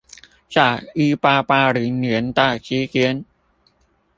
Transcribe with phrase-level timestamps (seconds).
[0.49, 3.23] 在一八八零年代之間